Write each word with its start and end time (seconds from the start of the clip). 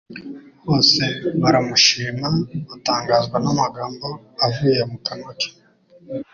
«Bose 0.67 1.03
baramushima 1.41 2.27
batangazwa 2.69 3.37
n'amagambo 3.43 4.07
avuye 4.45 4.81
mu 4.91 4.97
kanwa 5.05 5.31
ke.» 5.39 5.49